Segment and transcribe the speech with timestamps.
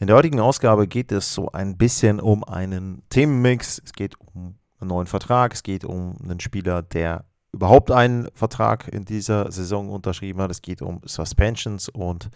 [0.00, 3.82] In der heutigen Ausgabe geht es so ein bisschen um einen Themenmix.
[3.84, 8.86] Es geht um einen neuen Vertrag, es geht um einen Spieler, der überhaupt einen Vertrag
[8.86, 10.52] in dieser Saison unterschrieben hat.
[10.52, 12.30] Es geht um Suspensions und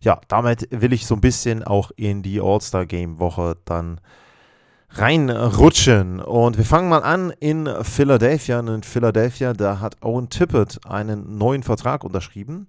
[0.00, 4.00] ja, damit will ich so ein bisschen auch in die All-Star Game Woche dann
[4.88, 6.20] reinrutschen.
[6.20, 8.58] Und wir fangen mal an in Philadelphia.
[8.58, 12.66] In Philadelphia, da hat Owen Tippett einen neuen Vertrag unterschrieben.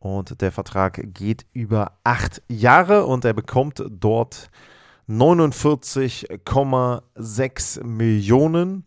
[0.00, 4.50] Und der Vertrag geht über acht Jahre und er bekommt dort
[5.08, 8.84] 49,6 Millionen.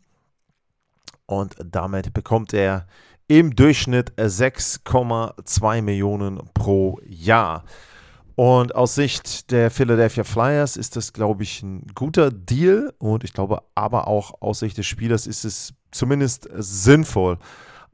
[1.25, 2.85] Und damit bekommt er
[3.27, 7.63] im Durchschnitt 6,2 Millionen pro Jahr.
[8.35, 12.91] Und aus Sicht der Philadelphia Flyers ist das, glaube ich, ein guter Deal.
[12.97, 17.37] Und ich glaube aber auch aus Sicht des Spielers ist es zumindest sinnvoll.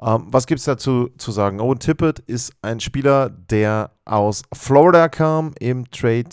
[0.01, 1.59] Ähm, was gibt es dazu zu sagen?
[1.59, 6.29] Owen Tippett ist ein Spieler, der aus Florida kam im Trade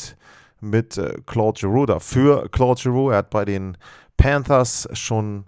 [0.61, 3.11] mit äh, Claude Giroux für Claude Giroux.
[3.11, 3.77] Er hat bei den
[4.17, 5.47] Panthers schon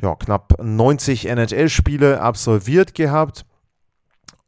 [0.00, 3.44] ja, knapp 90 NHL-Spiele absolviert gehabt.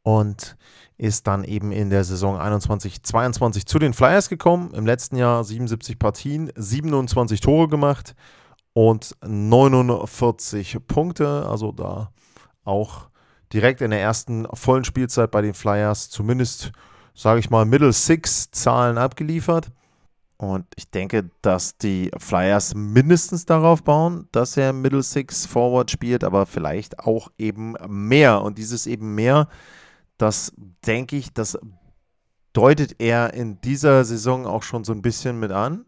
[0.03, 0.57] Und
[0.98, 4.73] ist dann eben in der Saison 21-22 zu den Flyers gekommen.
[4.73, 8.14] Im letzten Jahr 77 Partien, 27 Tore gemacht
[8.73, 11.47] und 49 Punkte.
[11.48, 12.12] Also da
[12.67, 13.09] auch
[13.53, 16.73] direkt in der ersten vollen Spielzeit bei den Flyers zumindest,
[17.14, 19.69] sage ich mal, Middle Six Zahlen abgeliefert.
[20.39, 26.25] Und ich denke, dass die Flyers mindestens darauf bauen, dass er Middle Six Forward spielt,
[26.25, 28.42] aber vielleicht auch eben mehr.
[28.42, 29.48] Und dieses eben mehr
[30.18, 30.52] das
[30.86, 31.58] denke ich, das
[32.52, 35.85] deutet er in dieser Saison auch schon so ein bisschen mit an.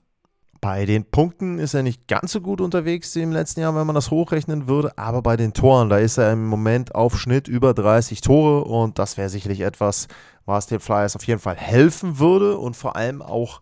[0.61, 3.87] Bei den Punkten ist er nicht ganz so gut unterwegs wie im letzten Jahr, wenn
[3.87, 7.47] man das hochrechnen würde, aber bei den Toren, da ist er im Moment auf Schnitt
[7.47, 10.09] über 30 Tore und das wäre sicherlich etwas,
[10.47, 13.61] was den Flyers auf jeden Fall helfen würde und vor allem auch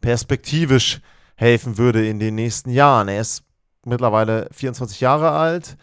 [0.00, 1.02] perspektivisch
[1.36, 3.08] helfen würde in den nächsten Jahren.
[3.08, 3.44] Er ist
[3.84, 5.76] mittlerweile 24 Jahre alt,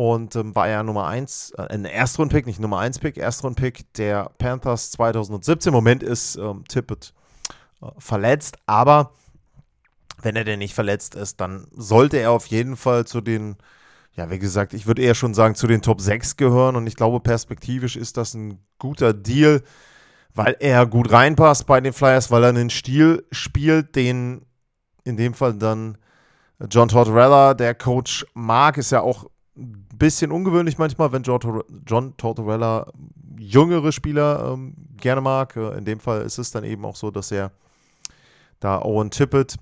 [0.00, 4.30] und ähm, war ja Nummer 1, äh, ein Erstrundpick, nicht Nummer 1 Pick, Erstrundpick der
[4.38, 5.68] Panthers 2017.
[5.68, 7.12] Im Moment ist ähm, Tippett
[7.82, 9.12] äh, verletzt, aber
[10.22, 13.56] wenn er denn nicht verletzt ist, dann sollte er auf jeden Fall zu den,
[14.14, 16.76] ja, wie gesagt, ich würde eher schon sagen, zu den Top 6 gehören.
[16.76, 19.62] Und ich glaube, perspektivisch ist das ein guter Deal,
[20.34, 24.42] weil er gut reinpasst bei den Flyers, weil er einen Stil spielt, den
[25.04, 25.96] in dem Fall dann
[26.70, 29.26] John Tortorella, der Coach, mag, ist ja auch
[30.00, 32.90] bisschen ungewöhnlich manchmal, wenn John, Tortorella
[33.38, 35.56] jüngere Spieler ähm, gerne mag.
[35.56, 37.52] Äh, in dem Fall ist es dann eben auch so, dass er
[38.58, 39.56] da Owen Tippett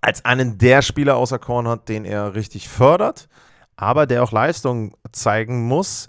[0.00, 3.28] als einen der Spieler außer Korn hat, den er richtig fördert,
[3.76, 6.08] aber der auch Leistung zeigen muss.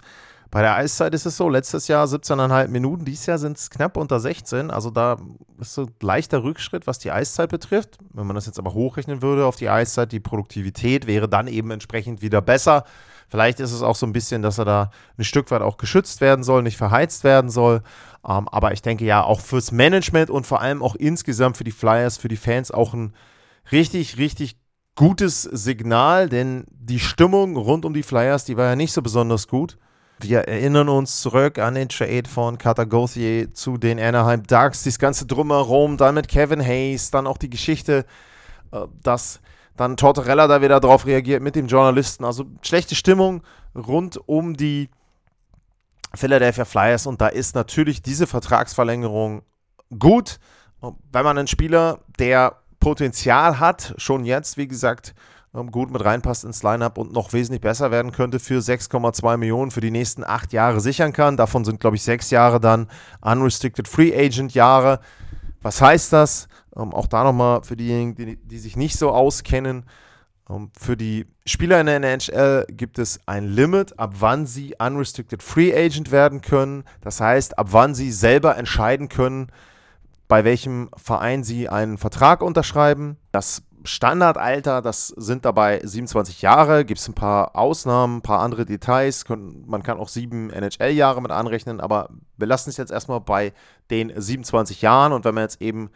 [0.50, 3.98] Bei der Eiszeit ist es so, letztes Jahr 17,5 Minuten, dieses Jahr sind es knapp
[3.98, 4.70] unter 16.
[4.70, 5.18] Also da
[5.60, 7.98] ist so ein leichter Rückschritt, was die Eiszeit betrifft.
[8.14, 11.70] Wenn man das jetzt aber hochrechnen würde auf die Eiszeit, die Produktivität wäre dann eben
[11.70, 12.84] entsprechend wieder besser.
[13.28, 16.22] Vielleicht ist es auch so ein bisschen, dass er da ein Stück weit auch geschützt
[16.22, 17.82] werden soll, nicht verheizt werden soll.
[18.26, 21.72] Ähm, aber ich denke ja, auch fürs Management und vor allem auch insgesamt für die
[21.72, 23.12] Flyers, für die Fans auch ein
[23.72, 24.56] richtig, richtig
[24.94, 29.46] gutes Signal, denn die Stimmung rund um die Flyers, die war ja nicht so besonders
[29.46, 29.78] gut.
[30.20, 34.98] Wir erinnern uns zurück an den Trade von Carter Gauthier zu den Anaheim Ducks, das
[34.98, 38.04] ganze Drumherum, dann mit Kevin Hayes, dann auch die Geschichte,
[38.72, 39.40] äh, dass
[39.76, 42.24] dann Tortorella da wieder drauf reagiert mit dem Journalisten.
[42.24, 43.42] Also schlechte Stimmung
[43.76, 44.90] rund um die
[46.14, 49.42] Philadelphia Flyers und da ist natürlich diese Vertragsverlängerung
[49.96, 50.40] gut.
[50.80, 55.14] Wenn man einen Spieler, der Potenzial hat, schon jetzt, wie gesagt,
[55.54, 59.70] ähm, gut mit reinpasst ins Lineup und noch wesentlich besser werden könnte, für 6,2 Millionen
[59.70, 61.36] für die nächsten acht Jahre sichern kann.
[61.36, 62.88] Davon sind, glaube ich, sechs Jahre dann
[63.20, 65.00] Unrestricted Free Agent Jahre.
[65.62, 66.48] Was heißt das?
[66.76, 69.84] Ähm, auch da nochmal für diejenigen, die, die, sich nicht so auskennen.
[70.48, 75.42] Ähm, für die Spieler in der NHL gibt es ein Limit, ab wann sie Unrestricted
[75.42, 76.84] Free Agent werden können.
[77.00, 79.48] Das heißt, ab wann sie selber entscheiden können,
[80.28, 83.16] bei welchem Verein sie einen Vertrag unterschreiben.
[83.32, 88.66] Das Standardalter, das sind dabei 27 Jahre, gibt es ein paar Ausnahmen, ein paar andere
[88.66, 89.24] Details.
[89.28, 93.52] Man kann auch sieben NHL-Jahre mit anrechnen, aber wir lassen es jetzt erstmal bei
[93.90, 95.12] den 27 Jahren.
[95.12, 95.90] Und wenn man jetzt eben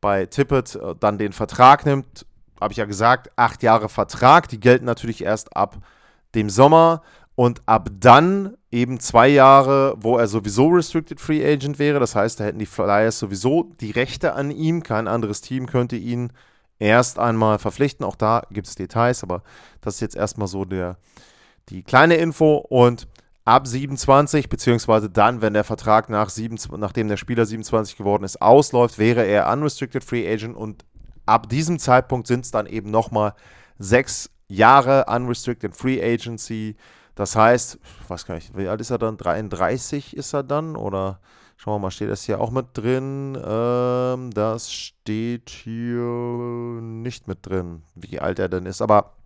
[0.00, 2.26] bei Tippett äh, dann den Vertrag nimmt.
[2.60, 5.78] Habe ich ja gesagt, acht Jahre Vertrag, die gelten natürlich erst ab
[6.34, 7.02] dem Sommer
[7.40, 11.98] und ab dann eben zwei Jahre, wo er sowieso Restricted Free Agent wäre.
[11.98, 14.82] Das heißt, da hätten die Flyers sowieso die Rechte an ihm.
[14.82, 16.34] Kein anderes Team könnte ihn
[16.78, 18.04] erst einmal verpflichten.
[18.04, 19.42] Auch da gibt es Details, aber
[19.80, 20.98] das ist jetzt erstmal so der,
[21.70, 22.56] die kleine Info.
[22.56, 23.08] Und
[23.46, 28.42] ab 27, beziehungsweise dann, wenn der Vertrag nach 27, nachdem der Spieler 27 geworden ist,
[28.42, 30.84] ausläuft, wäre er Unrestricted Free Agent und
[31.24, 33.32] ab diesem Zeitpunkt sind es dann eben nochmal
[33.78, 36.76] sechs Jahre Unrestricted Free Agency.
[37.20, 37.78] Das heißt,
[38.08, 39.18] was kann ich, wie alt ist er dann?
[39.18, 40.74] 33 ist er dann?
[40.74, 41.20] Oder
[41.58, 43.36] schauen wir mal, steht das hier auch mit drin?
[43.46, 46.00] Ähm, das steht hier
[46.80, 48.80] nicht mit drin, wie alt er denn ist.
[48.80, 49.16] Aber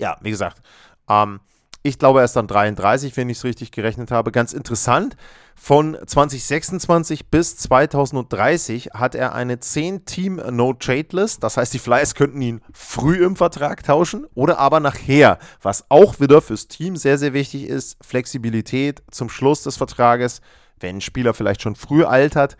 [0.00, 0.60] ja, wie gesagt,
[1.08, 1.38] ähm,
[1.84, 4.32] ich glaube, er ist dann 33, wenn ich es richtig gerechnet habe.
[4.32, 5.16] Ganz interessant.
[5.62, 11.44] Von 2026 bis 2030 hat er eine 10-Team-No-Trade-List.
[11.44, 15.38] Das heißt, die Flyers könnten ihn früh im Vertrag tauschen oder aber nachher.
[15.60, 20.40] Was auch wieder fürs Team sehr, sehr wichtig ist: Flexibilität zum Schluss des Vertrages.
[20.80, 22.56] Wenn ein Spieler vielleicht schon früh altert,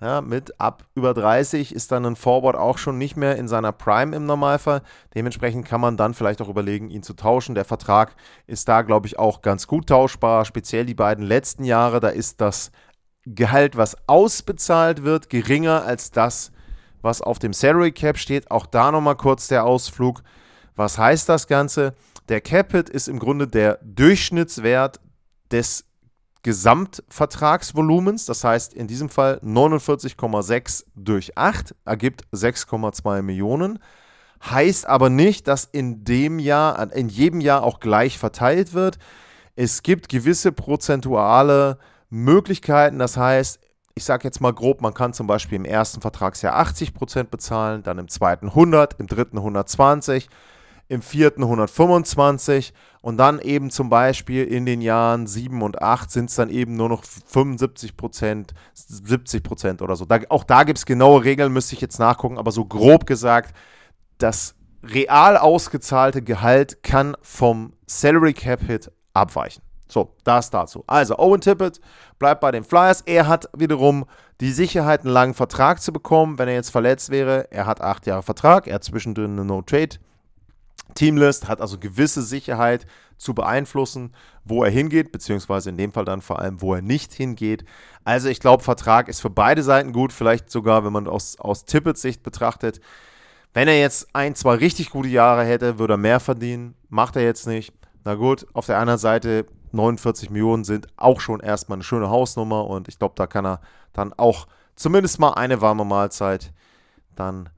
[0.00, 3.72] ja, mit ab über 30 ist dann ein Forward auch schon nicht mehr in seiner
[3.72, 4.80] Prime im Normalfall.
[5.14, 7.54] Dementsprechend kann man dann vielleicht auch überlegen, ihn zu tauschen.
[7.54, 8.16] Der Vertrag
[8.46, 10.46] ist da, glaube ich, auch ganz gut tauschbar.
[10.46, 12.70] Speziell die beiden letzten Jahre, da ist das
[13.26, 16.50] Gehalt, was ausbezahlt wird, geringer als das,
[17.02, 18.50] was auf dem Salary Cap steht.
[18.50, 20.22] Auch da nochmal kurz der Ausflug.
[20.76, 21.92] Was heißt das Ganze?
[22.30, 24.98] Der Capit ist im Grunde der Durchschnittswert
[25.50, 25.84] des
[26.42, 28.26] Gesamtvertragsvolumens.
[28.26, 33.78] Das heißt, in diesem Fall 49,6 durch 8 ergibt 6,2 Millionen.
[34.42, 38.98] Heißt aber nicht, dass in dem Jahr, in jedem Jahr auch gleich verteilt wird.
[39.54, 41.78] Es gibt gewisse prozentuale
[42.08, 42.98] Möglichkeiten.
[42.98, 43.60] Das heißt,
[43.94, 47.98] ich sage jetzt mal grob, man kann zum Beispiel im ersten Vertragsjahr 80% bezahlen, dann
[47.98, 50.28] im zweiten 100, im dritten 120
[50.90, 56.30] im vierten 125 und dann eben zum Beispiel in den Jahren 7 und 8 sind
[56.30, 60.04] es dann eben nur noch 75 Prozent, 70 Prozent oder so.
[60.04, 63.54] Da, auch da gibt es genaue Regeln, müsste ich jetzt nachgucken, aber so grob gesagt,
[64.18, 69.62] das real ausgezahlte Gehalt kann vom Salary Cap Hit abweichen.
[69.86, 70.82] So, das dazu.
[70.88, 71.80] Also, Owen Tippett
[72.18, 73.02] bleibt bei den Flyers.
[73.02, 74.06] Er hat wiederum
[74.40, 77.46] die Sicherheit, einen langen Vertrag zu bekommen, wenn er jetzt verletzt wäre.
[77.50, 79.98] Er hat acht Jahre Vertrag, er hat zwischendrin eine No-Trade
[80.94, 84.14] Teamlist hat also gewisse Sicherheit zu beeinflussen,
[84.44, 87.64] wo er hingeht, beziehungsweise in dem Fall dann vor allem, wo er nicht hingeht.
[88.04, 91.64] Also ich glaube, Vertrag ist für beide Seiten gut, vielleicht sogar, wenn man aus, aus
[91.64, 92.80] Tippets Sicht betrachtet.
[93.52, 96.74] Wenn er jetzt ein, zwei richtig gute Jahre hätte, würde er mehr verdienen.
[96.88, 97.74] Macht er jetzt nicht.
[98.04, 102.66] Na gut, auf der anderen Seite 49 Millionen sind auch schon erstmal eine schöne Hausnummer
[102.66, 103.60] und ich glaube, da kann er
[103.92, 104.46] dann auch
[104.76, 106.52] zumindest mal eine warme Mahlzeit
[107.14, 107.50] dann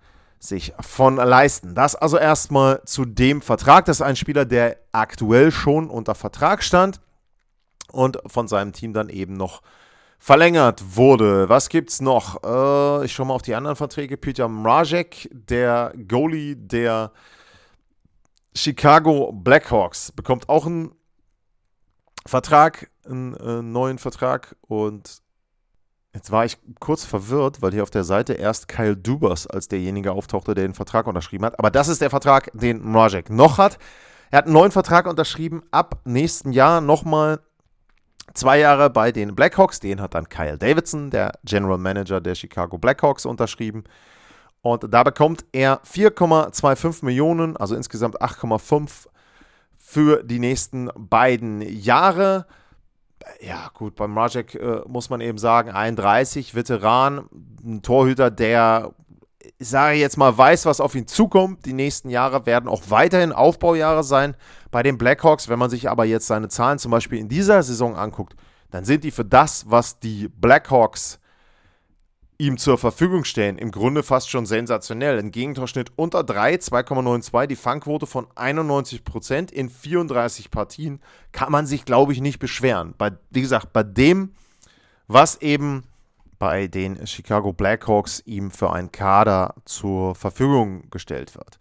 [0.43, 1.75] sich von leisten.
[1.75, 3.85] Das also erstmal zu dem Vertrag.
[3.85, 7.01] Das ist ein Spieler, der aktuell schon unter Vertrag stand
[7.93, 9.63] und von seinem Team dann eben noch
[10.19, 11.49] verlängert wurde.
[11.49, 12.43] Was gibt's noch?
[12.43, 14.17] Äh, ich schaue mal auf die anderen Verträge.
[14.17, 17.13] Peter Mrazek, der Goalie der
[18.55, 20.93] Chicago Blackhawks, bekommt auch einen
[22.27, 25.23] Vertrag, einen äh, neuen Vertrag und
[26.15, 30.13] Jetzt war ich kurz verwirrt, weil hier auf der Seite erst Kyle Dubas als derjenige
[30.13, 31.59] auftauchte, der den Vertrag unterschrieben hat.
[31.59, 33.79] Aber das ist der Vertrag, den Mrazek noch hat.
[34.31, 37.41] Er hat einen neuen Vertrag unterschrieben, ab nächsten Jahr nochmal
[38.35, 39.81] zwei Jahre bei den Blackhawks.
[39.81, 43.85] Den hat dann Kyle Davidson, der General Manager der Chicago Blackhawks, unterschrieben.
[44.61, 49.09] Und da bekommt er 4,25 Millionen, also insgesamt 8,5
[49.79, 52.47] für die nächsten beiden Jahre
[53.41, 57.29] ja, gut, beim Rajek äh, muss man eben sagen, 31, Veteran,
[57.65, 58.93] ein Torhüter, der,
[59.59, 61.67] ich sage jetzt mal, weiß, was auf ihn zukommt.
[61.67, 64.37] Die nächsten Jahre werden auch weiterhin Aufbaujahre sein
[64.71, 65.49] bei den Blackhawks.
[65.49, 68.35] Wenn man sich aber jetzt seine Zahlen zum Beispiel in dieser Saison anguckt,
[68.71, 71.21] dann sind die für das, was die Blackhawks
[72.43, 75.17] ihm zur Verfügung stehen, im Grunde fast schon sensationell.
[75.17, 81.85] Ein Gegentorschnitt unter 3, 2,92, die Fangquote von 91% in 34 Partien, kann man sich,
[81.85, 82.95] glaube ich, nicht beschweren.
[82.99, 84.33] Bei, wie gesagt, bei dem,
[85.07, 85.85] was eben
[86.41, 91.59] bei den Chicago Blackhawks ihm für einen Kader zur Verfügung gestellt wird.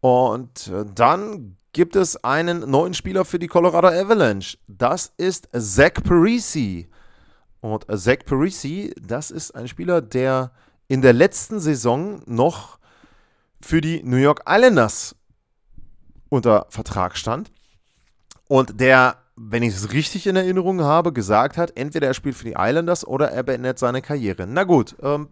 [0.00, 4.58] Und äh, dann gibt es einen neuen Spieler für die Colorado Avalanche.
[4.66, 6.88] Das ist Zach Parisi.
[7.60, 10.52] Und Zach Parisi, das ist ein Spieler, der
[10.88, 12.78] in der letzten Saison noch
[13.60, 15.14] für die New York Islanders
[16.28, 17.52] unter Vertrag stand.
[18.48, 22.44] Und der, wenn ich es richtig in Erinnerung habe, gesagt hat, entweder er spielt für
[22.44, 24.46] die Islanders oder er beendet seine Karriere.
[24.46, 25.28] Na gut, ähm,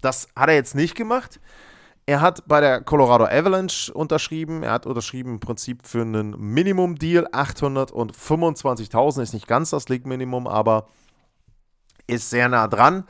[0.00, 1.40] Das hat er jetzt nicht gemacht.
[2.04, 4.62] Er hat bei der Colorado Avalanche unterschrieben.
[4.62, 7.26] Er hat unterschrieben im Prinzip für einen Minimum-Deal.
[7.26, 10.86] 825.000 ist nicht ganz das League-Minimum, aber
[12.06, 13.04] ist sehr nah dran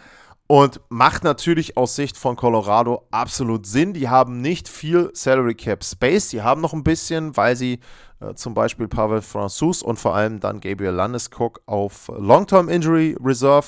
[0.47, 3.93] und macht natürlich aus Sicht von Colorado absolut Sinn.
[3.93, 6.29] Die haben nicht viel Salary Cap Space.
[6.29, 7.81] Die haben noch ein bisschen, weil sie
[8.21, 13.67] äh, zum Beispiel Pavel Francouz und vor allem dann Gabriel Landeskog auf Long-Term Injury Reserve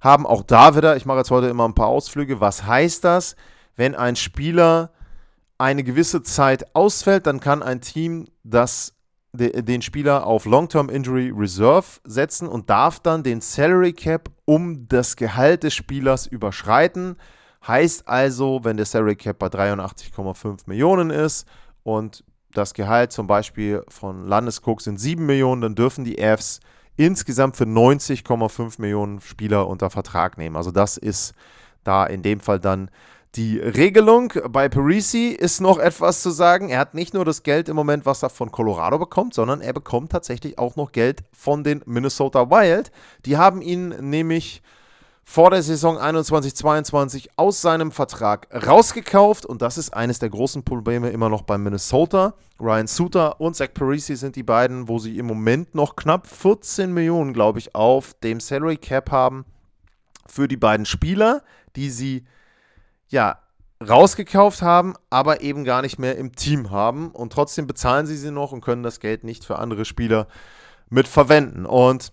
[0.00, 0.26] haben.
[0.26, 2.40] Auch da wieder, ich mache jetzt heute immer ein paar Ausflüge.
[2.40, 3.36] Was heißt das?
[3.76, 4.92] Wenn ein Spieler
[5.58, 8.94] eine gewisse Zeit ausfällt, dann kann ein Team das
[9.32, 15.16] den Spieler auf Long-Term Injury Reserve setzen und darf dann den Salary Cap um das
[15.16, 17.16] Gehalt des Spielers überschreiten.
[17.66, 21.46] Heißt also, wenn der Salary Cap bei 83,5 Millionen ist
[21.84, 26.60] und das Gehalt zum Beispiel von Landeskog sind 7 Millionen, dann dürfen die Fs
[26.96, 30.56] insgesamt für 90,5 Millionen Spieler unter Vertrag nehmen.
[30.56, 31.34] Also das ist
[31.84, 32.90] da in dem Fall dann
[33.36, 36.68] die Regelung bei Parisi ist noch etwas zu sagen.
[36.68, 39.72] Er hat nicht nur das Geld im Moment, was er von Colorado bekommt, sondern er
[39.72, 42.90] bekommt tatsächlich auch noch Geld von den Minnesota Wild.
[43.26, 44.62] Die haben ihn nämlich
[45.22, 51.10] vor der Saison 21-22 aus seinem Vertrag rausgekauft und das ist eines der großen Probleme
[51.10, 52.34] immer noch bei Minnesota.
[52.60, 56.92] Ryan Suter und Zach Parisi sind die beiden, wo sie im Moment noch knapp 14
[56.92, 59.44] Millionen, glaube ich, auf dem Salary Cap haben
[60.26, 61.44] für die beiden Spieler,
[61.76, 62.24] die sie
[63.10, 63.38] ja,
[63.86, 67.10] rausgekauft haben, aber eben gar nicht mehr im Team haben.
[67.10, 70.26] Und trotzdem bezahlen sie sie noch und können das Geld nicht für andere Spieler
[70.88, 71.66] mit verwenden.
[71.66, 72.12] Und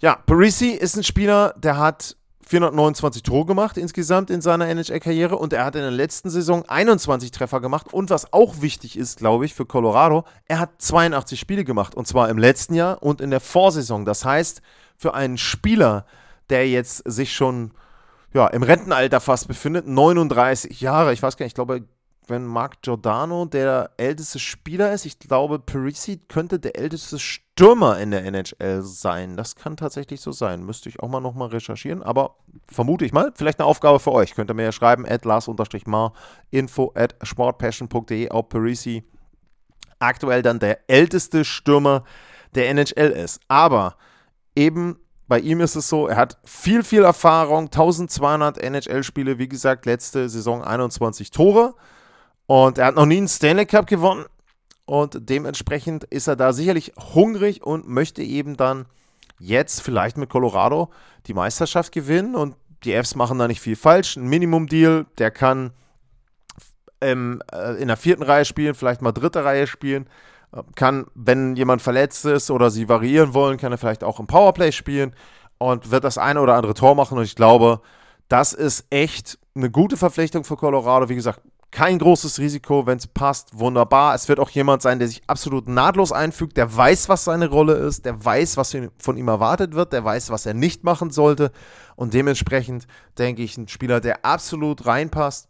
[0.00, 2.16] ja, Parisi ist ein Spieler, der hat
[2.46, 7.30] 429 Tore gemacht insgesamt in seiner NHL-Karriere und er hat in der letzten Saison 21
[7.30, 7.92] Treffer gemacht.
[7.92, 12.06] Und was auch wichtig ist, glaube ich, für Colorado, er hat 82 Spiele gemacht und
[12.06, 14.04] zwar im letzten Jahr und in der Vorsaison.
[14.04, 14.60] Das heißt,
[14.96, 16.04] für einen Spieler,
[16.50, 17.72] der jetzt sich schon
[18.32, 21.12] ja, im Rentenalter fast befindet, 39 Jahre.
[21.12, 21.84] Ich weiß gar nicht, ich glaube,
[22.28, 28.10] wenn Mark Giordano der älteste Spieler ist, ich glaube, Parisi könnte der älteste Stürmer in
[28.12, 29.36] der NHL sein.
[29.36, 30.64] Das kann tatsächlich so sein.
[30.64, 32.36] Müsste ich auch mal nochmal recherchieren, aber
[32.68, 33.32] vermute ich mal.
[33.34, 34.34] Vielleicht eine Aufgabe für euch.
[34.34, 36.12] Könnt ihr mir ja schreiben, at lars-mar,
[36.50, 39.04] info at sportpassion.de, ob Parisi
[39.98, 42.04] aktuell dann der älteste Stürmer
[42.54, 43.40] der NHL ist.
[43.48, 43.96] Aber
[44.54, 44.98] eben
[45.32, 50.28] bei ihm ist es so, er hat viel, viel Erfahrung, 1200 NHL-Spiele, wie gesagt, letzte
[50.28, 51.72] Saison 21 Tore.
[52.44, 54.26] Und er hat noch nie einen Stanley Cup gewonnen.
[54.84, 58.84] Und dementsprechend ist er da sicherlich hungrig und möchte eben dann
[59.38, 60.90] jetzt vielleicht mit Colorado
[61.26, 62.34] die Meisterschaft gewinnen.
[62.34, 64.18] Und die Fs machen da nicht viel falsch.
[64.18, 65.70] Ein Minimum-Deal, der kann
[67.00, 70.06] ähm, äh, in der vierten Reihe spielen, vielleicht mal dritte Reihe spielen
[70.74, 74.72] kann, wenn jemand verletzt ist oder sie variieren wollen, kann er vielleicht auch im Powerplay
[74.72, 75.14] spielen
[75.58, 77.18] und wird das eine oder andere Tor machen.
[77.18, 77.80] Und ich glaube,
[78.28, 81.08] das ist echt eine gute Verpflichtung für Colorado.
[81.08, 81.40] Wie gesagt,
[81.70, 84.14] kein großes Risiko, wenn es passt, wunderbar.
[84.14, 87.72] Es wird auch jemand sein, der sich absolut nahtlos einfügt, der weiß, was seine Rolle
[87.72, 91.50] ist, der weiß, was von ihm erwartet wird, der weiß, was er nicht machen sollte.
[91.96, 92.86] Und dementsprechend
[93.18, 95.48] denke ich, ein Spieler, der absolut reinpasst.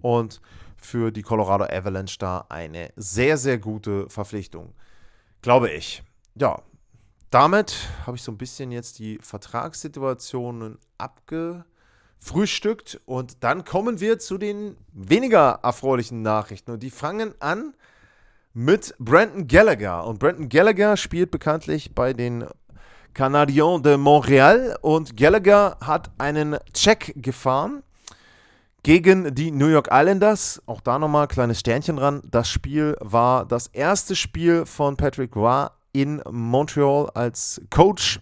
[0.00, 0.40] Und
[0.86, 4.72] für die Colorado Avalanche da eine sehr, sehr gute Verpflichtung.
[5.42, 6.02] Glaube ich.
[6.34, 6.62] Ja,
[7.30, 7.76] damit
[8.06, 14.76] habe ich so ein bisschen jetzt die Vertragssituationen abgefrühstückt und dann kommen wir zu den
[14.92, 17.74] weniger erfreulichen Nachrichten und die fangen an
[18.54, 22.46] mit Brandon Gallagher und Brandon Gallagher spielt bekanntlich bei den
[23.12, 27.82] Canadiens de Montréal und Gallagher hat einen Check gefahren
[28.86, 30.62] gegen die New York Islanders.
[30.66, 32.22] Auch da nochmal kleines Sternchen dran.
[32.30, 38.20] Das Spiel war das erste Spiel von Patrick Roy in Montreal als Coach.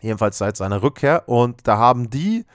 [0.00, 1.28] Jedenfalls seit seiner Rückkehr.
[1.28, 2.46] Und da haben die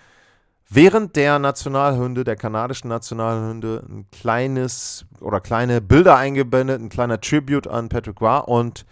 [0.70, 7.68] während der Nationalhymne, der kanadischen Nationalhymne, ein kleines oder kleine Bilder eingeblendet, ein kleiner Tribute
[7.68, 8.42] an Patrick Roy.
[8.46, 8.86] Und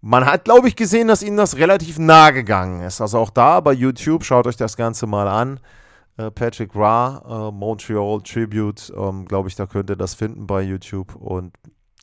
[0.00, 3.00] man hat, glaube ich, gesehen, dass ihnen das relativ nah gegangen ist.
[3.00, 5.58] Also auch da bei YouTube, schaut euch das Ganze mal an.
[6.20, 10.60] Äh, Patrick Ra, äh, Montreal Tribute, ähm, glaube ich, da könnt ihr das finden bei
[10.62, 11.14] YouTube.
[11.16, 11.54] Und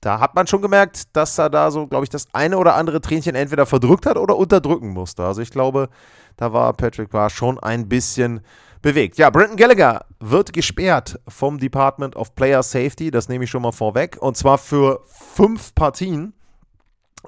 [0.01, 3.01] da hat man schon gemerkt, dass er da so, glaube ich, das eine oder andere
[3.01, 5.24] Tränchen entweder verdrückt hat oder unterdrücken musste.
[5.24, 5.89] Also ich glaube,
[6.36, 8.41] da war Patrick Ra schon ein bisschen
[8.81, 9.17] bewegt.
[9.17, 13.71] Ja, Brenton Gallagher wird gesperrt vom Department of Player Safety, das nehme ich schon mal
[13.71, 16.33] vorweg, und zwar für fünf Partien.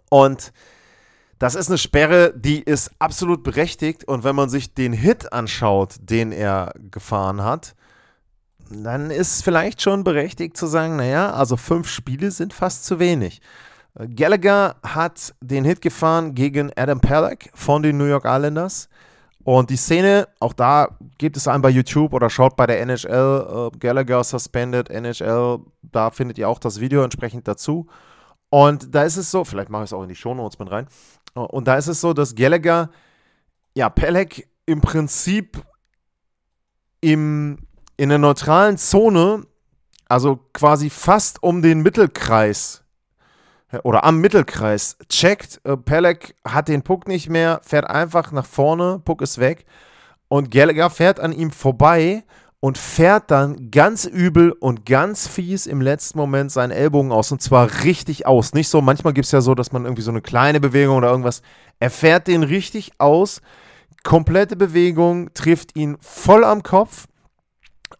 [0.09, 0.53] Und
[1.39, 4.03] das ist eine Sperre, die ist absolut berechtigt.
[4.03, 7.75] Und wenn man sich den Hit anschaut, den er gefahren hat,
[8.69, 13.41] dann ist vielleicht schon berechtigt zu sagen, naja, also fünf Spiele sind fast zu wenig.
[14.15, 18.89] Gallagher hat den Hit gefahren gegen Adam Pelleck von den New York Islanders.
[19.43, 23.71] Und die Szene, auch da gibt es einen bei YouTube oder schaut bei der NHL,
[23.73, 27.87] äh, Gallagher Suspended, NHL, da findet ihr auch das Video entsprechend dazu.
[28.49, 30.87] Und da ist es so, vielleicht mache ich es auch in die Shownotes mit rein.
[31.33, 32.89] Und da ist es so, dass Gallagher,
[33.75, 35.61] ja, Pelek im Prinzip
[37.01, 37.59] im,
[37.97, 39.45] in der neutralen Zone,
[40.07, 42.83] also quasi fast um den Mittelkreis
[43.83, 45.61] oder am Mittelkreis checkt.
[45.63, 49.65] Äh, Pelek hat den Puck nicht mehr, fährt einfach nach vorne, Puck ist weg.
[50.27, 52.23] Und Gallagher fährt an ihm vorbei
[52.61, 57.31] und fährt dann ganz übel und ganz fies im letzten Moment seinen Ellbogen aus.
[57.31, 58.53] Und zwar richtig aus.
[58.53, 61.09] Nicht so, manchmal gibt es ja so, dass man irgendwie so eine kleine Bewegung oder
[61.09, 61.41] irgendwas.
[61.79, 63.41] Er fährt den richtig aus.
[64.03, 67.07] Komplette Bewegung trifft ihn voll am Kopf.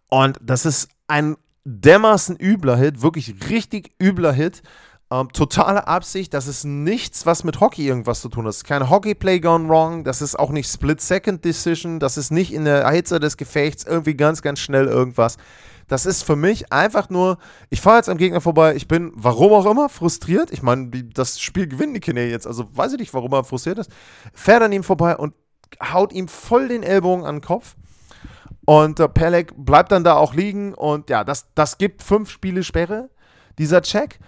[0.10, 4.62] Und das ist ein dermaßen übler Hit, wirklich richtig übler Hit.
[5.12, 8.50] Ähm, totale Absicht, das ist nichts, was mit Hockey irgendwas zu tun hat.
[8.50, 12.66] Das ist kein Hockey-Play gone wrong, das ist auch nicht Split-Second-Decision, das ist nicht in
[12.66, 15.38] der Hitze des Gefechts irgendwie ganz, ganz schnell irgendwas.
[15.88, 17.40] Das ist für mich einfach nur,
[17.72, 20.52] ich fahre jetzt am Gegner vorbei, ich bin, warum auch immer, frustriert.
[20.52, 23.80] Ich meine, das Spiel gewinnen die Kinder jetzt, also weiß ich nicht, warum er frustriert
[23.80, 23.92] ist.
[24.34, 25.34] Fährt an ihm vorbei und
[25.92, 27.76] haut ihm voll den Ellbogen an den Kopf.
[28.66, 32.64] Und äh, Pelek bleibt dann da auch liegen und ja, das, das gibt fünf Spiele
[32.64, 33.10] Sperre,
[33.58, 34.20] dieser Check.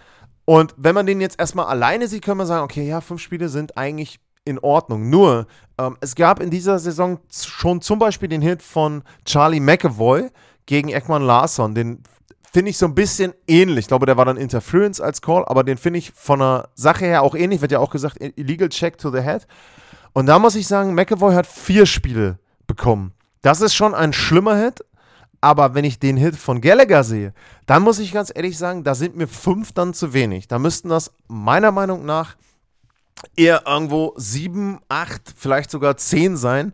[0.51, 3.47] Und wenn man den jetzt erstmal alleine sieht, können wir sagen, okay, ja, fünf Spiele
[3.47, 5.09] sind eigentlich in Ordnung.
[5.09, 10.29] Nur, ähm, es gab in dieser Saison schon zum Beispiel den Hit von Charlie McAvoy
[10.65, 11.73] gegen Ekman Larsson.
[11.73, 12.03] Den
[12.51, 13.83] finde ich so ein bisschen ähnlich.
[13.83, 17.05] Ich glaube, der war dann Interference als Call, aber den finde ich von der Sache
[17.05, 17.61] her auch ähnlich.
[17.61, 19.47] Wird ja auch gesagt, illegal check to the head.
[20.11, 23.13] Und da muss ich sagen, McAvoy hat vier Spiele bekommen.
[23.41, 24.83] Das ist schon ein schlimmer Hit,
[25.41, 27.33] aber wenn ich den Hit von Gallagher sehe,
[27.65, 30.47] dann muss ich ganz ehrlich sagen, da sind mir fünf dann zu wenig.
[30.47, 32.35] Da müssten das meiner Meinung nach
[33.35, 36.73] eher irgendwo sieben, acht, vielleicht sogar zehn sein,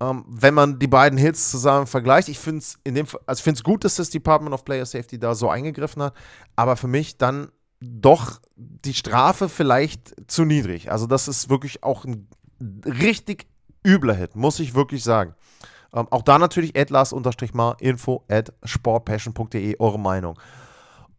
[0.00, 2.28] ähm, wenn man die beiden Hits zusammen vergleicht.
[2.28, 2.78] Ich finde es
[3.26, 6.14] also gut, dass das Department of Player Safety da so eingegriffen hat,
[6.54, 7.48] aber für mich dann
[7.80, 10.90] doch die Strafe vielleicht zu niedrig.
[10.90, 12.28] Also das ist wirklich auch ein
[12.86, 13.46] richtig
[13.86, 15.34] übler Hit, muss ich wirklich sagen.
[15.96, 20.38] Ähm, auch da natürlich atlas-mal info at sportpassion.de, eure Meinung.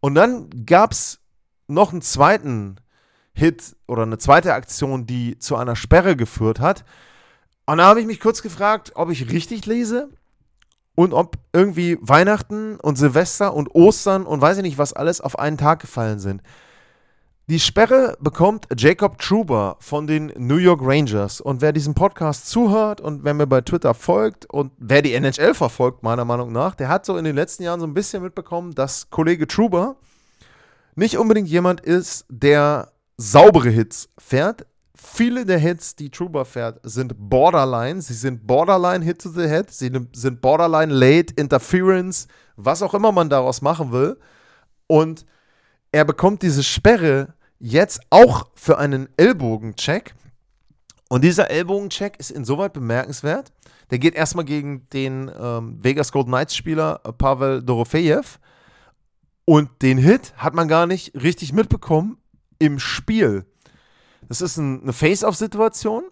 [0.00, 1.20] Und dann gab es
[1.66, 2.76] noch einen zweiten
[3.34, 6.84] Hit oder eine zweite Aktion, die zu einer Sperre geführt hat.
[7.66, 10.08] Und da habe ich mich kurz gefragt, ob ich richtig lese
[10.94, 15.38] und ob irgendwie Weihnachten und Silvester und Ostern und weiß ich nicht was alles auf
[15.38, 16.42] einen Tag gefallen sind.
[17.50, 21.40] Die Sperre bekommt Jacob Truber von den New York Rangers.
[21.40, 25.54] Und wer diesen Podcast zuhört und wer mir bei Twitter folgt und wer die NHL
[25.54, 28.74] verfolgt, meiner Meinung nach, der hat so in den letzten Jahren so ein bisschen mitbekommen,
[28.74, 29.96] dass Kollege Truber
[30.94, 34.66] nicht unbedingt jemand ist, der saubere Hits fährt.
[34.94, 38.02] Viele der Hits, die Truber fährt, sind Borderline.
[38.02, 39.70] Sie sind Borderline Hit to the Head.
[39.70, 44.18] Sie sind Borderline Late Interference, was auch immer man daraus machen will.
[44.86, 45.24] Und
[45.92, 50.14] er bekommt diese Sperre jetzt auch für einen Ellbogencheck.
[51.08, 53.52] Und dieser Ellbogencheck ist insoweit bemerkenswert.
[53.90, 58.24] Der geht erstmal gegen den ähm, Vegas Golden Knights Spieler äh, Pavel Dorofejew.
[59.44, 62.18] Und den Hit hat man gar nicht richtig mitbekommen
[62.58, 63.46] im Spiel.
[64.28, 66.04] Das ist ein, eine Face-Off-Situation.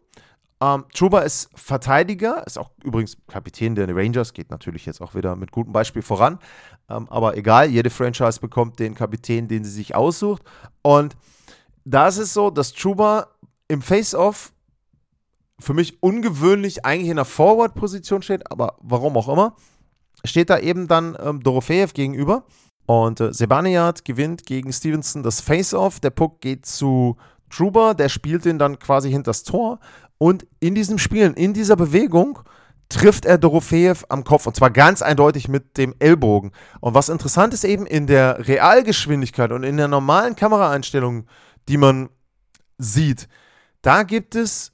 [0.62, 5.36] Ähm, Truba ist Verteidiger, ist auch übrigens Kapitän der Rangers, geht natürlich jetzt auch wieder
[5.36, 6.38] mit gutem Beispiel voran.
[6.88, 10.42] Ähm, aber egal, jede Franchise bekommt den Kapitän, den sie sich aussucht.
[10.80, 11.14] Und
[11.86, 13.28] da ist es so, dass Truba
[13.68, 14.52] im Face-Off
[15.58, 19.54] für mich ungewöhnlich eigentlich in der Forward-Position steht, aber warum auch immer,
[20.24, 22.44] steht da eben dann ähm, Dorofeev gegenüber.
[22.86, 26.00] Und äh, Sebaniat gewinnt gegen Stevenson das Face-Off.
[26.00, 27.16] Der Puck geht zu
[27.50, 29.78] Truba, der spielt den dann quasi hinter das Tor.
[30.18, 32.40] Und in diesem Spielen, in dieser Bewegung,
[32.88, 36.52] trifft er Dorofeev am Kopf und zwar ganz eindeutig mit dem Ellbogen.
[36.80, 41.26] Und was interessant ist eben in der Realgeschwindigkeit und in der normalen Kameraeinstellung
[41.68, 42.08] die man
[42.78, 43.28] sieht,
[43.82, 44.72] da gibt es,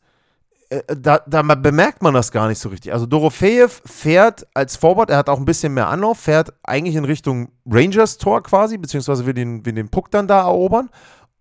[0.71, 2.93] äh, da, da, bemerkt man das gar nicht so richtig.
[2.93, 7.05] Also Dorofeev fährt als Forward, er hat auch ein bisschen mehr Anlauf, fährt eigentlich in
[7.05, 10.91] Richtung Rangers Tor quasi, beziehungsweise will den, will den Puck dann da erobern.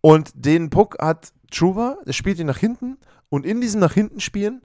[0.02, 2.98] Und den Puck hat Truba, der spielt ihn nach hinten
[3.30, 4.62] und in diesem nach hinten spielen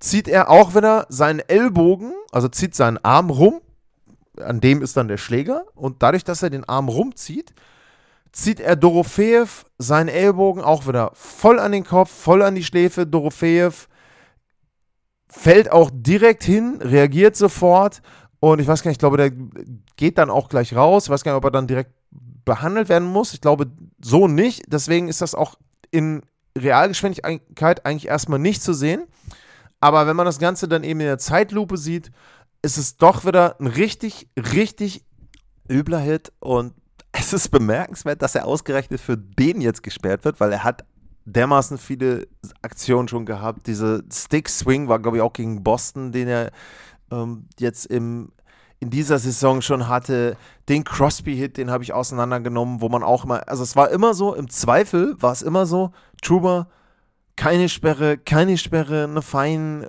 [0.00, 3.60] zieht er auch wieder seinen Ellbogen, also zieht seinen Arm rum,
[4.38, 7.52] an dem ist dann der Schläger und dadurch, dass er den Arm rumzieht,
[8.32, 13.06] zieht er Dorofeev seinen Ellbogen auch wieder voll an den Kopf, voll an die Schläfe.
[13.06, 13.88] Dorofeev
[15.28, 18.02] fällt auch direkt hin, reagiert sofort
[18.40, 19.30] und ich weiß gar nicht, ich glaube, der
[19.96, 21.04] geht dann auch gleich raus.
[21.04, 21.92] Ich weiß gar nicht, ob er dann direkt
[22.44, 23.34] behandelt werden muss.
[23.34, 23.70] Ich glaube
[24.02, 24.64] so nicht.
[24.66, 25.56] Deswegen ist das auch
[25.90, 26.22] in
[26.56, 29.04] Realgeschwindigkeit eigentlich erstmal nicht zu sehen.
[29.78, 32.10] Aber wenn man das Ganze dann eben in der Zeitlupe sieht,
[32.62, 35.04] ist es doch wieder ein richtig, richtig
[35.68, 36.32] übler Hit.
[36.40, 36.72] Und
[37.12, 40.84] es ist bemerkenswert, dass er ausgerechnet für den jetzt gesperrt wird, weil er hat
[41.24, 42.26] dermaßen viele
[42.62, 43.66] Aktionen schon gehabt.
[43.66, 46.50] Diese Stick-Swing war, glaube ich, auch gegen Boston, den er
[47.10, 48.32] ähm, jetzt im,
[48.78, 50.36] in dieser Saison schon hatte.
[50.68, 54.34] Den Crosby-Hit, den habe ich auseinandergenommen, wo man auch immer, also es war immer so,
[54.34, 55.92] im Zweifel war es immer so,
[56.22, 56.68] Truber,
[57.36, 59.86] keine Sperre, keine Sperre, eine Fein,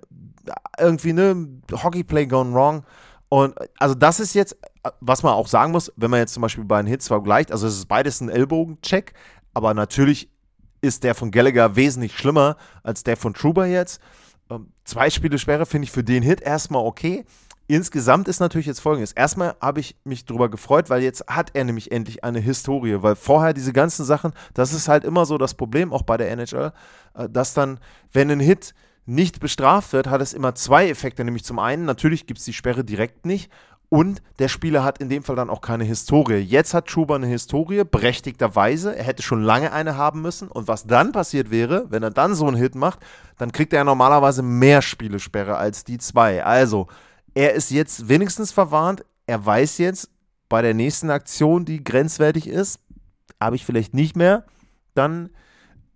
[0.80, 2.84] irgendwie eine Hockeyplay gone wrong.
[3.34, 4.58] Und also das ist jetzt,
[5.00, 7.65] was man auch sagen muss, wenn man jetzt zum Beispiel bei den Hits vergleicht, also
[7.65, 9.13] es ist beides ein Ellbogencheck,
[9.54, 10.30] aber natürlich
[10.82, 14.02] ist der von Gallagher wesentlich schlimmer als der von Truber jetzt.
[14.50, 17.24] Ähm, zwei Spiele Sperre finde ich für den Hit erstmal okay.
[17.67, 19.13] Insgesamt ist natürlich jetzt folgendes.
[19.13, 23.15] Erstmal habe ich mich darüber gefreut, weil jetzt hat er nämlich endlich eine Historie, weil
[23.15, 26.74] vorher diese ganzen Sachen, das ist halt immer so das Problem, auch bei der NHL,
[27.13, 27.80] äh, dass dann,
[28.12, 28.74] wenn ein Hit
[29.06, 31.24] nicht bestraft wird, hat es immer zwei Effekte.
[31.24, 33.52] Nämlich zum einen, natürlich gibt es die Sperre direkt nicht
[33.94, 36.38] und der Spieler hat in dem Fall dann auch keine Historie.
[36.38, 38.96] Jetzt hat Schuber eine Historie, berechtigterweise.
[38.96, 40.48] Er hätte schon lange eine haben müssen.
[40.48, 43.00] Und was dann passiert wäre, wenn er dann so einen Hit macht,
[43.38, 46.42] dann kriegt er normalerweise mehr Spielesperre als die zwei.
[46.42, 46.88] Also,
[47.34, 49.04] er ist jetzt wenigstens verwarnt.
[49.28, 50.10] Er weiß jetzt,
[50.48, 52.80] bei der nächsten Aktion, die grenzwertig ist,
[53.42, 54.46] habe ich vielleicht nicht mehr
[54.94, 55.32] dann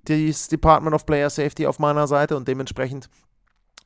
[0.06, 3.10] das Department of Player Safety auf meiner Seite und dementsprechend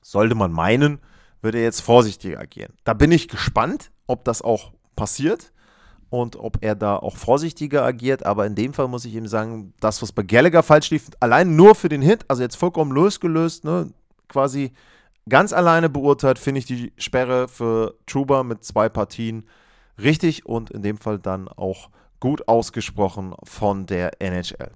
[0.02, 1.00] sollte man meinen,
[1.42, 2.74] würde er jetzt vorsichtiger agieren.
[2.84, 5.52] Da bin ich gespannt, ob das auch passiert
[6.10, 8.26] und ob er da auch vorsichtiger agiert.
[8.26, 11.56] Aber in dem Fall muss ich ihm sagen, das, was bei Gallagher falsch lief, allein
[11.56, 13.92] nur für den Hit, also jetzt vollkommen losgelöst, ne,
[14.28, 14.74] quasi
[15.28, 19.48] ganz alleine beurteilt, finde ich die Sperre für Truba mit zwei Partien
[20.02, 24.72] richtig und in dem Fall dann auch gut ausgesprochen von der NHL.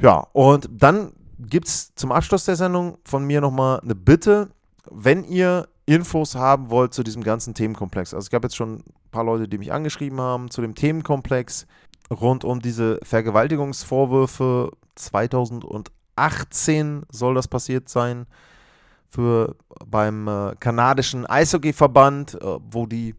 [0.00, 4.50] Ja, und dann gibt es zum Abschluss der Sendung von mir nochmal eine Bitte,
[4.90, 8.14] wenn ihr Infos haben wollt zu diesem ganzen Themenkomplex.
[8.14, 11.66] Also es gab jetzt schon ein paar Leute, die mich angeschrieben haben zu dem Themenkomplex
[12.10, 14.72] rund um diese Vergewaltigungsvorwürfe.
[14.94, 18.26] 2018 soll das passiert sein
[19.08, 19.56] für
[19.86, 23.14] beim äh, kanadischen Eishockeyverband, äh, wo die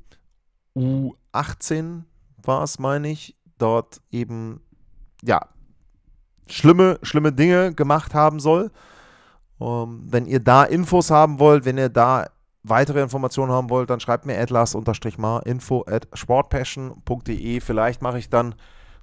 [0.76, 2.04] U18
[2.44, 4.62] war es, meine ich, dort eben
[5.24, 5.42] ja
[6.50, 8.72] schlimme schlimme Dinge gemacht haben soll.
[9.62, 12.28] Ähm, wenn ihr da Infos haben wollt, wenn ihr da
[12.64, 14.78] weitere Informationen haben wollt, dann schreibt mir atlas
[15.18, 17.60] mar info at sportpassion.de.
[17.62, 18.56] Vielleicht mache ich dann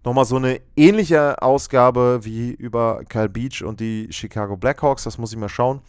[0.04, 5.04] nochmal so eine ähnliche Ausgabe wie über Kyle Beach und die Chicago Blackhawks.
[5.04, 5.80] Das muss ich mal schauen.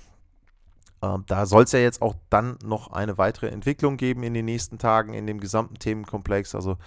[1.02, 4.46] Ähm, da soll es ja jetzt auch dann noch eine weitere Entwicklung geben in den
[4.46, 6.56] nächsten Tagen in dem gesamten Themenkomplex.
[6.56, 6.78] Also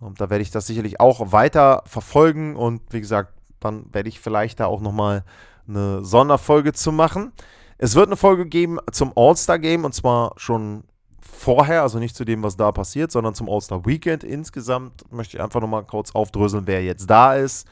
[0.00, 4.20] ähm, da werde ich das sicherlich auch weiter verfolgen und wie gesagt, dann werde ich
[4.20, 5.24] vielleicht da auch nochmal
[5.68, 7.32] eine Sonderfolge zu machen.
[7.78, 10.84] Es wird eine Folge geben zum All-Star-Game und zwar schon
[11.20, 15.10] vorher, also nicht zu dem, was da passiert, sondern zum All-Star-Weekend insgesamt.
[15.12, 17.66] Möchte ich einfach nochmal kurz aufdröseln, wer jetzt da ist,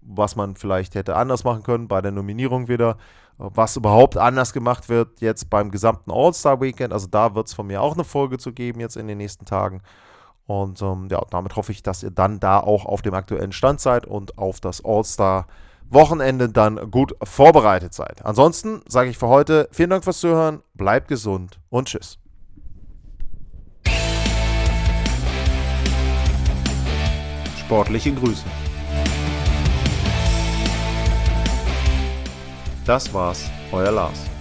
[0.00, 2.96] was man vielleicht hätte anders machen können bei der Nominierung wieder,
[3.36, 6.92] was überhaupt anders gemacht wird jetzt beim gesamten All-Star-Weekend.
[6.92, 9.44] Also da wird es von mir auch eine Folge zu geben jetzt in den nächsten
[9.44, 9.82] Tagen.
[10.60, 13.80] Und ähm, ja, damit hoffe ich, dass ihr dann da auch auf dem aktuellen Stand
[13.80, 18.24] seid und auf das All-Star-Weekend Wochenende dann gut vorbereitet seid.
[18.24, 22.18] Ansonsten sage ich für heute vielen Dank fürs Zuhören, bleibt gesund und tschüss.
[27.58, 28.44] Sportliche Grüße.
[32.84, 34.31] Das war's, euer Lars.